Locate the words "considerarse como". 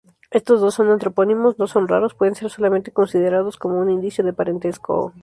2.91-3.77